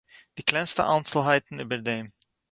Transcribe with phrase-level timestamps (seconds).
[0.35, 2.05] די קלענסטע איינצלהייטן איבער דעם